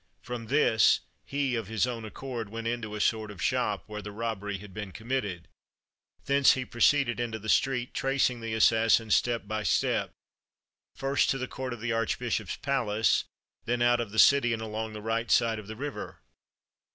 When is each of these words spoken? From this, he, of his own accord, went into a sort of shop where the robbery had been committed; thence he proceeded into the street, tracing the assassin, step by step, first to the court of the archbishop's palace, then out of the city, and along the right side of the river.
From 0.23 0.47
this, 0.47 1.01
he, 1.27 1.53
of 1.53 1.67
his 1.67 1.85
own 1.85 2.05
accord, 2.05 2.49
went 2.49 2.65
into 2.65 2.95
a 2.95 2.99
sort 2.99 3.29
of 3.29 3.39
shop 3.39 3.83
where 3.85 4.01
the 4.01 4.11
robbery 4.11 4.57
had 4.57 4.73
been 4.73 4.91
committed; 4.91 5.47
thence 6.25 6.53
he 6.53 6.65
proceeded 6.65 7.19
into 7.19 7.37
the 7.37 7.47
street, 7.47 7.93
tracing 7.93 8.41
the 8.41 8.55
assassin, 8.55 9.11
step 9.11 9.47
by 9.47 9.61
step, 9.61 10.09
first 10.95 11.29
to 11.29 11.37
the 11.37 11.47
court 11.47 11.71
of 11.71 11.81
the 11.81 11.91
archbishop's 11.93 12.55
palace, 12.57 13.25
then 13.65 13.83
out 13.83 13.99
of 13.99 14.09
the 14.09 14.17
city, 14.17 14.53
and 14.53 14.61
along 14.63 14.93
the 14.93 15.03
right 15.03 15.29
side 15.29 15.59
of 15.59 15.67
the 15.67 15.75
river. 15.75 16.17